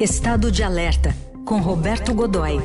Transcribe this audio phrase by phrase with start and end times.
[0.00, 1.10] Estado de Alerta,
[1.44, 2.58] com Roberto Godoy.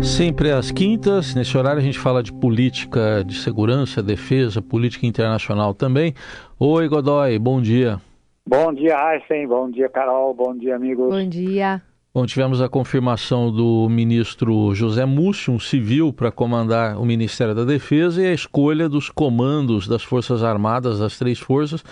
[0.00, 5.74] Sempre às quintas, nesse horário a gente fala de política de segurança, defesa, política internacional
[5.74, 6.14] também.
[6.60, 8.00] Oi, Godoy, bom dia.
[8.48, 9.48] Bom dia, Aysen.
[9.48, 10.32] Bom dia, Carol.
[10.32, 11.08] Bom dia, amigos.
[11.12, 11.82] Bom dia.
[12.14, 17.64] Bom, tivemos a confirmação do ministro José Múcio, um civil, para comandar o Ministério da
[17.64, 21.82] Defesa e a escolha dos comandos das Forças Armadas, das três forças,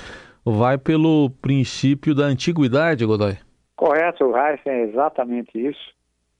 [0.44, 3.36] vai pelo princípio da antiguidade, Godoy?
[3.76, 5.94] Correto, Heisen, é exatamente isso.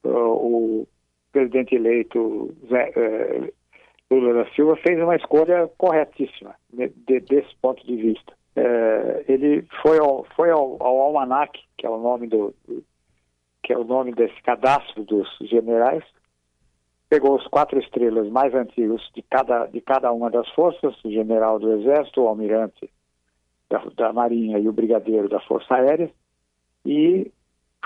[0.04, 0.86] O,
[1.32, 3.52] presidente eleito Zé, eh,
[4.10, 8.32] Lula da Silva fez uma escolha corretíssima de, de, desse ponto de vista.
[8.54, 12.54] Eh, ele foi ao, foi ao, ao Almanac, que é o nome do,
[13.64, 16.04] que é o nome desse cadastro dos generais,
[17.08, 21.58] pegou os quatro estrelas mais antigos de cada, de cada uma das forças, o general
[21.58, 22.88] do Exército, o almirante
[23.74, 26.10] da, da Marinha e o brigadeiro da Força Aérea,
[26.86, 27.30] e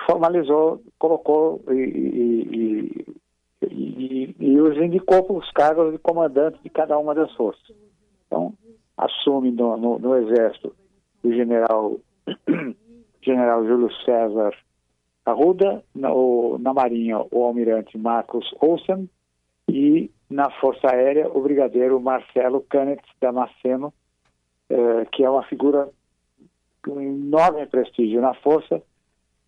[0.07, 3.17] formalizou, colocou e, e,
[3.63, 7.75] e, e, os indicou para os cargos de comandante de cada uma das forças.
[8.27, 8.53] Então,
[8.97, 10.75] assume no, no, no Exército
[11.23, 11.97] o general,
[13.23, 14.55] general Júlio César
[15.25, 19.09] Arruda, na, o, na Marinha o almirante Marcos Olsen
[19.69, 23.93] e na Força Aérea o brigadeiro Marcelo Canet Damasceno,
[24.71, 25.89] eh, que é uma figura
[26.85, 28.83] com enorme prestígio na Força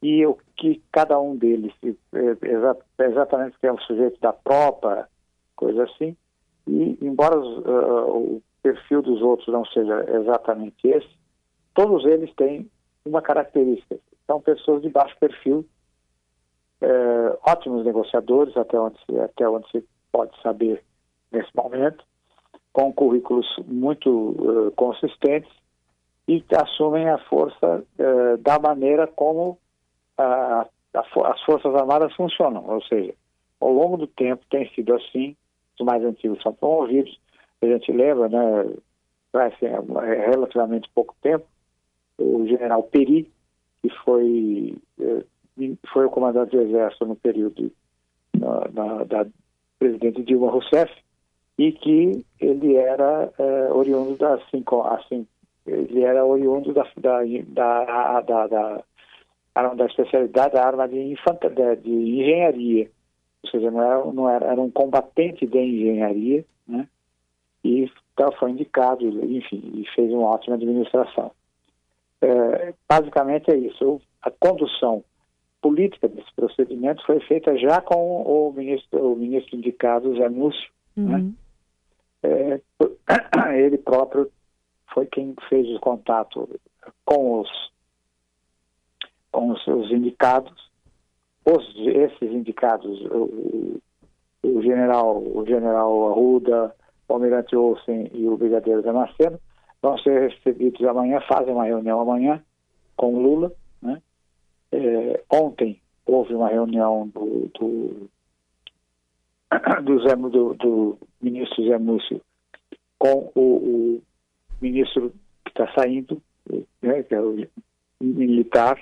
[0.03, 5.09] e o que cada um deles, é, exatamente que é um sujeito da tropa,
[5.55, 6.17] coisa assim,
[6.67, 11.09] e embora os, uh, o perfil dos outros não seja exatamente esse,
[11.75, 12.71] todos eles têm
[13.05, 15.67] uma característica, são pessoas de baixo perfil,
[16.81, 20.83] é, ótimos negociadores, até onde, até onde se pode saber
[21.31, 22.05] nesse momento,
[22.73, 25.51] com currículos muito uh, consistentes
[26.29, 29.59] e assumem a força uh, da maneira como
[30.17, 33.15] a, as Forças Armadas funcionam, ou seja,
[33.61, 35.37] ao longo do tempo tem sido assim,
[35.79, 37.19] os mais antigos são promovidos,
[37.63, 39.71] a gente lembra, né, ser
[40.31, 41.47] relativamente pouco tempo,
[42.19, 43.31] o general Peri,
[43.83, 45.25] que foi, eh,
[45.93, 47.73] foi o comandante do Exército no período
[48.37, 49.27] na, na, da
[49.79, 50.93] presidente Dilma Rousseff,
[51.61, 55.27] e que ele era é, oriundo da, assim, assim,
[55.67, 61.91] ele era oriundo da, da, da, da, da, da especialidade da arma de, infanta, de
[61.91, 62.91] engenharia,
[63.43, 66.89] ou seja, não era, não era, era um combatente de engenharia, né?
[67.63, 71.31] E então, foi indicado, enfim, e fez uma ótima administração.
[72.23, 74.01] É, basicamente é isso.
[74.23, 75.05] A condução
[75.61, 81.17] política desse procedimento foi feita já com o ministro, o ministro indicado, Zé Múcio, né?
[81.17, 81.19] uhum.
[81.19, 81.33] né?
[82.23, 82.61] É,
[83.57, 84.31] ele próprio
[84.93, 86.49] foi quem fez o contato
[87.05, 87.71] com os
[89.33, 90.53] com os, os indicados,
[91.45, 93.81] os, esses indicados, o,
[94.43, 96.75] o, general o general Arruda,
[97.09, 99.39] o almirante Olsen e o brigadeiro Damasceno
[99.81, 102.43] vão ser recebidos amanhã, fazem uma reunião amanhã
[102.97, 104.03] com Lula, né?
[104.73, 108.11] É, ontem houve uma reunião do, do,
[109.83, 112.21] do, Zé, do, do ministro Zé Múcio
[112.99, 114.03] com o, o
[114.61, 115.13] ministro
[115.45, 116.23] que está saindo,
[116.83, 117.37] né, que é o
[118.01, 118.79] militar,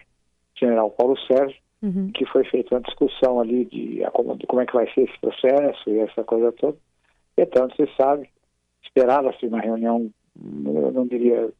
[0.55, 2.11] general Paulo Sérgio, uhum.
[2.13, 5.89] que foi feita uma discussão ali de, de, como é que vai ser esse processo
[5.89, 6.77] e essa coisa toda.
[7.37, 8.29] Então, você sabe,
[8.83, 11.53] esperava-se uma reunião, eu não diria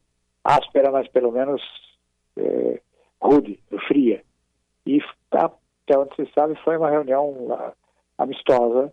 [0.43, 1.61] áspera, mas pelo menos
[2.37, 2.81] é,
[3.21, 4.21] rude, fria.
[4.85, 7.73] E até onde se sabe foi uma reunião ah,
[8.17, 8.91] amistosa,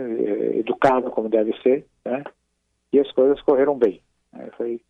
[0.00, 2.22] né, educada como deve ser, né,
[2.92, 4.00] e as coisas correram bem.
[4.32, 4.80] Né, foi,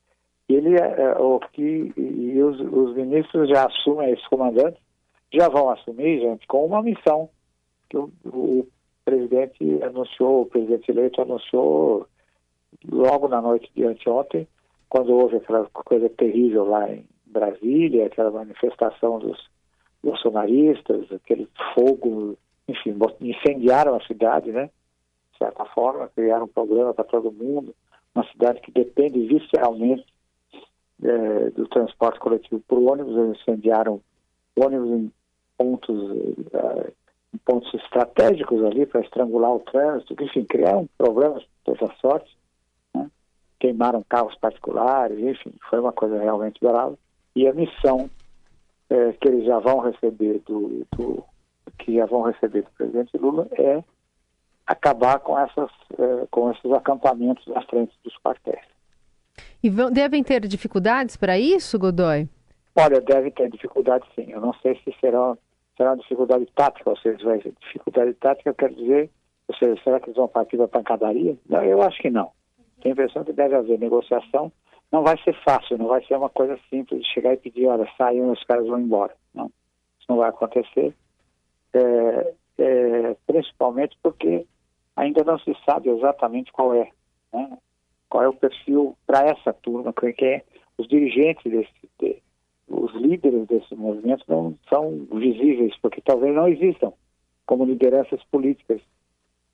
[0.49, 4.81] ele é, é, o que e os, os, ministros já assumem, esses comandantes
[5.33, 7.29] já vão assumir, gente, com uma missão
[7.91, 8.69] que o, o
[9.05, 12.07] presidente anunciou, o presidente eleito anunciou
[12.91, 14.47] logo na noite de anteontem,
[14.89, 19.49] quando houve aquela coisa terrível lá em Brasília, aquela manifestação dos
[20.03, 22.39] bolsonaristas, aquele fogo,
[22.69, 24.71] enfim, incendiaram a cidade, né?
[25.37, 27.75] De certa forma, criaram um problema para todo mundo.
[28.15, 30.07] Uma cidade que depende visceralmente
[31.03, 34.01] é, do transporte coletivo por ônibus, eles incendiaram
[34.57, 35.13] ônibus em
[35.59, 36.11] pontos,
[36.55, 36.93] é,
[37.35, 42.35] em pontos estratégicos ali para estrangular o trânsito, enfim, criaram problemas de toda sorte,
[42.95, 43.11] né?
[43.61, 46.97] queimaram carros particulares, enfim, foi uma coisa realmente grave
[47.35, 48.09] e a missão
[48.89, 51.23] é, que eles já vão receber do, do,
[51.79, 53.85] que já vão receber do presidente Lula é
[54.67, 58.65] acabar com essas é, com esses acampamentos na frente dos quartéis.
[59.63, 62.29] E vão, devem ter dificuldades para isso, Godoy?
[62.75, 64.31] Olha, deve ter dificuldade sim.
[64.31, 65.37] Eu não sei se será,
[65.77, 69.11] será uma dificuldade tática, ou seja, vai dificuldade tática, eu quero dizer,
[69.49, 71.37] ou seja, será que eles vão partir para pancadaria?
[71.49, 72.31] Não, eu acho que não.
[72.83, 74.53] Tenho a impressão que deve haver negociação.
[74.93, 77.89] Não vai ser fácil, não vai ser uma coisa simples de chegar e pedir, olha,
[77.97, 79.15] saiam e os caras vão embora.
[79.35, 79.47] Não,
[79.99, 80.95] isso não vai acontecer.
[81.73, 84.47] É, é, principalmente porque
[84.97, 86.91] ainda não se sabe exatamente qual é,
[87.33, 87.59] né?
[88.09, 90.43] qual é o perfil para essa turma, que é
[90.79, 92.23] os dirigentes desse, de,
[92.67, 96.93] os líderes desse movimento não são visíveis, porque talvez não existam
[97.45, 98.81] como lideranças políticas,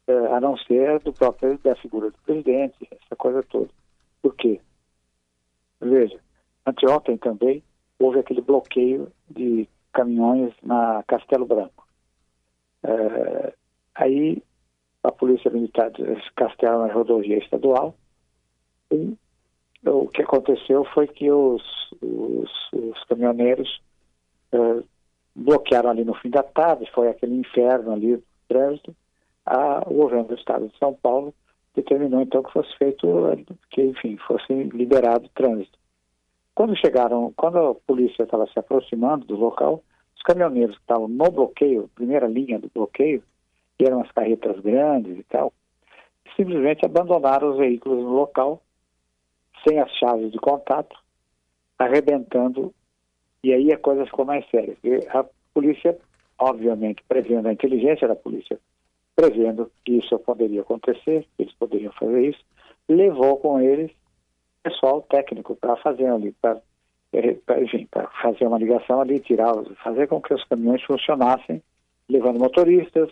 [0.06, 3.68] é, a não ser do próprio da figura do presidente, essa coisa toda.
[4.22, 4.60] Por quê?
[5.80, 6.18] Veja,
[6.64, 7.62] anteontem também
[7.98, 11.86] houve aquele bloqueio de caminhões na Castelo Branco.
[12.82, 13.52] É,
[13.94, 14.42] aí
[15.64, 17.94] a Polícia Militar de Castelo na rodovia estadual.
[18.90, 19.16] E
[19.86, 21.62] o que aconteceu foi que os,
[22.00, 23.80] os, os caminhoneiros
[24.52, 24.82] é,
[25.34, 28.94] bloquearam ali no fim da tarde, foi aquele inferno ali do trânsito.
[29.44, 31.34] A, o governo do estado de São Paulo
[31.74, 33.06] determinou então que fosse feito,
[33.70, 35.78] que enfim, fosse liberado o trânsito.
[36.54, 39.82] Quando chegaram, quando a polícia estava se aproximando do local,
[40.14, 43.22] os caminhoneiros que estavam no bloqueio, primeira linha do bloqueio,
[43.78, 45.52] que eram as carretas grandes e tal,
[46.36, 48.62] simplesmente abandonaram os veículos no local,
[49.66, 50.96] sem as chaves de contato,
[51.78, 52.72] arrebentando,
[53.42, 54.76] e aí a coisa ficou mais séria.
[55.10, 55.96] A polícia,
[56.38, 58.58] obviamente, prevendo a inteligência da polícia,
[59.14, 62.44] prevendo que isso poderia acontecer, que eles poderiam fazer isso,
[62.88, 63.90] levou com eles
[64.62, 66.60] pessoal técnico para fazer ali, para
[67.60, 69.52] enfim, para fazer uma ligação ali, tirar,
[69.82, 71.62] fazer com que os caminhões funcionassem,
[72.08, 73.10] levando motoristas,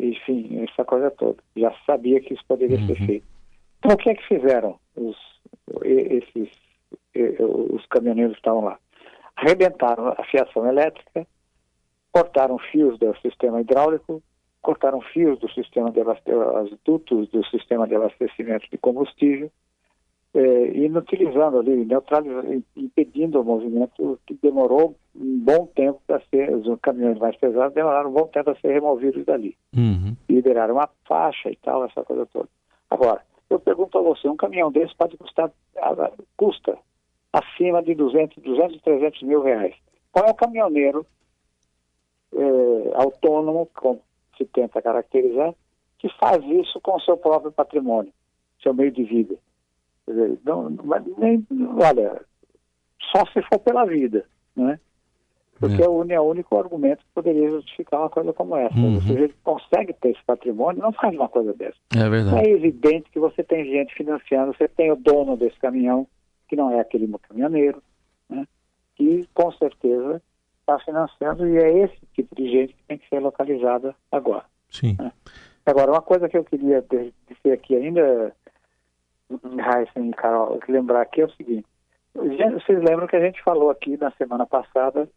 [0.00, 1.36] enfim, essa coisa toda.
[1.56, 2.86] Já sabia que isso poderia uhum.
[2.86, 3.26] ser feito.
[3.78, 5.16] Então, o que é que fizeram os,
[5.84, 6.48] esses,
[7.14, 8.78] os caminhoneiros que estavam lá?
[9.36, 11.26] Arrebentaram a fiação elétrica,
[12.12, 14.22] cortaram fios do sistema hidráulico,
[14.60, 16.00] cortaram fios do sistema de
[16.84, 19.50] dutos do sistema de abastecimento de combustível,
[20.34, 26.80] é, inutilizando ali, neutralizando, impedindo o movimento que demorou um bom tempo para ser, os
[26.80, 29.56] caminhões mais pesados demoraram um bom tempo para ser removidos dali.
[29.76, 30.14] Uhum.
[30.28, 32.48] Liberaram uma faixa e tal, essa coisa toda.
[32.90, 35.50] Agora, eu pergunto a você, um caminhão desse pode custar,
[36.36, 36.78] custa
[37.32, 39.74] acima de 200, 200, 300 mil reais.
[40.12, 41.06] Qual é o caminhoneiro
[42.34, 44.00] é, autônomo, como
[44.36, 45.54] se tenta caracterizar,
[45.98, 48.12] que faz isso com o seu próprio patrimônio,
[48.62, 49.36] seu meio de vida?
[50.08, 50.70] Dizer, não,
[51.18, 51.46] nem,
[51.82, 52.20] olha,
[53.12, 54.24] só se for pela vida,
[54.56, 54.78] né?
[55.58, 55.84] Porque é.
[55.84, 58.78] é, o, o único argumento que poderia justificar uma coisa como essa.
[58.78, 59.00] Uhum.
[59.00, 61.76] Você consegue ter esse patrimônio, não faz uma coisa dessa.
[61.96, 62.48] É verdade.
[62.48, 66.06] É evidente que você tem gente financiando, você tem o dono desse caminhão,
[66.48, 67.82] que não é aquele caminhoneiro,
[68.28, 68.46] né?
[68.94, 70.22] que com certeza
[70.60, 74.44] está financiando e é esse tipo de gente que tem que ser localizada agora.
[74.70, 74.96] Sim.
[74.98, 75.10] Né?
[75.66, 78.34] Agora, uma coisa que eu queria dizer aqui ainda,
[79.30, 81.66] Heisen e Carol, lembrar aqui é o seguinte.
[82.14, 85.08] Vocês lembram que a gente falou aqui na semana passada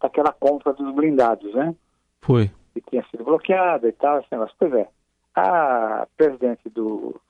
[0.00, 1.74] daquela compra dos blindados, né?
[2.20, 2.50] Foi.
[2.74, 4.54] Que tinha sido bloqueada e tal, esse negócio.
[4.58, 4.88] Pois é.
[5.34, 7.20] A presidente do,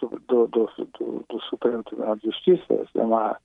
[0.00, 3.36] do, do, do, do Supremo Tribunal de Justiça, uma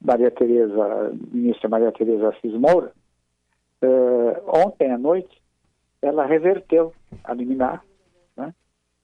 [0.00, 2.92] Maria Tereza, ministra Maria Tereza Assis Moura,
[3.82, 5.42] eh, ontem à noite,
[6.00, 6.92] ela reverteu
[7.24, 7.84] a liminar
[8.36, 8.54] né,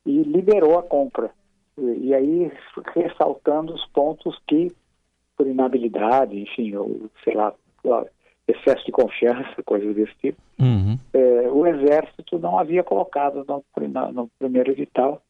[0.06, 1.30] e liberou a compra
[1.78, 2.52] e aí
[2.94, 4.72] ressaltando os pontos que,
[5.36, 7.52] por inabilidade, enfim, ou sei lá,
[8.46, 10.98] excesso de confiança, coisas desse tipo, uhum.
[11.12, 13.64] é, o Exército não havia colocado no,
[14.12, 15.22] no, primeiro edital.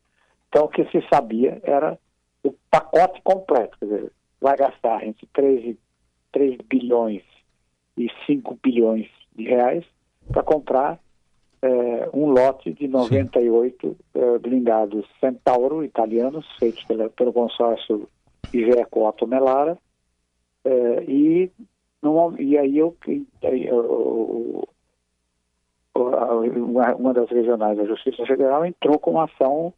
[0.49, 1.99] Então, o que se sabia era
[2.43, 5.77] o pacote completo, quer dizer, vai gastar entre 3,
[6.33, 7.23] 3 bilhões
[7.97, 9.85] e 5 bilhões de reais
[10.31, 10.99] para comprar
[11.65, 18.07] é, um lote de 98 é, blindados Centauro italianos, feitos pela, pelo consórcio
[18.53, 19.79] Iveco Otto Melara,
[20.63, 21.51] é, e,
[22.03, 22.95] no, e aí eu,
[23.43, 24.69] eu,
[25.95, 29.73] uma, uma das regionais da Justiça Federal entrou com uma ação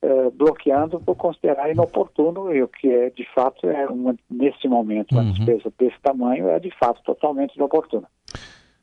[0.00, 5.12] é, bloqueando por considerar inoportuno e o que é de fato é uma, nesse momento
[5.12, 5.32] uma uhum.
[5.32, 8.08] despesa desse tamanho é de fato totalmente inoportuna.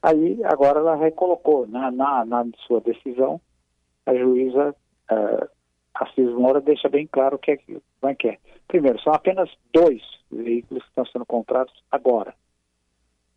[0.03, 3.39] Aí, agora ela recolocou na, na, na sua decisão,
[4.05, 4.75] a juíza
[5.09, 5.49] uh,
[5.93, 8.37] Assis Moura deixa bem claro o que é que, como é que é.
[8.67, 12.33] Primeiro, são apenas dois veículos que estão sendo comprados agora.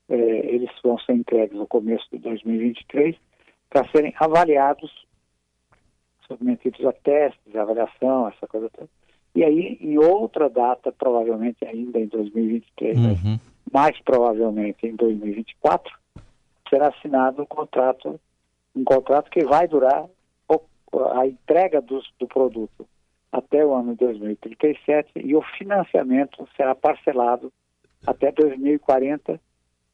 [0.09, 3.17] É, eles vão ser entregues no começo de 2023
[3.71, 4.91] para serem avaliados,
[6.27, 8.89] submetidos a testes, avaliação, essa coisa toda.
[9.37, 13.39] E aí, em outra data, provavelmente ainda em 2023, uhum.
[13.71, 15.93] mais provavelmente em 2024,
[16.69, 18.21] será assinado um contrato,
[18.75, 20.07] um contrato que vai durar
[21.15, 22.87] a entrega do, do produto
[23.31, 27.53] até o ano 2037 e o financiamento será parcelado
[28.07, 29.41] até 2040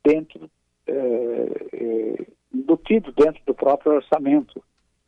[0.05, 0.51] dentro
[0.87, 4.63] eh, eh, embutido dentro do próprio orçamento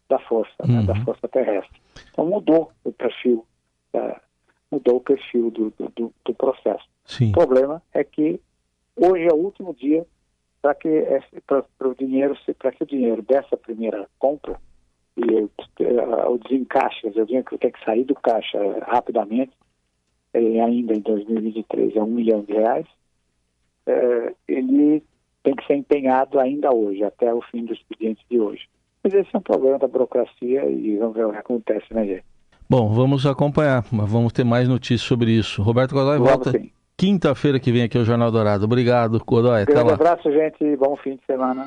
[0.09, 0.80] da força, uhum.
[0.80, 1.04] né, da uhum.
[1.04, 1.80] força terrestre.
[2.11, 3.47] Então mudou o perfil,
[4.71, 6.85] mudou o perfil do, do, do processo.
[7.04, 7.30] Sim.
[7.30, 8.40] O problema é que
[8.97, 10.06] hoje é o último dia
[10.64, 10.88] para que
[11.47, 14.59] para o dinheiro para que o dinheiro dessa primeira compra
[15.14, 19.52] e uh, o desencaixe, o dinheiro que tem que sair do caixa rapidamente,
[20.33, 22.87] eh, ainda em 2023 é um milhão de reais,
[23.87, 25.02] eh, ele
[25.42, 28.66] tem que ser empenhado ainda hoje, até o fim do expediente de hoje.
[29.04, 32.25] Mas esse é um problema da burocracia e vamos ver o que acontece, né, gente?
[32.68, 35.62] Bom, vamos acompanhar, mas vamos ter mais notícias sobre isso.
[35.62, 36.52] Roberto Godoy vamos volta
[36.96, 38.64] quinta-feira que vem aqui ao Jornal Dourado.
[38.64, 39.64] Obrigado, Godoy.
[39.64, 39.94] Grande até lá.
[39.94, 40.76] abraço, gente.
[40.76, 41.66] Bom fim de semana.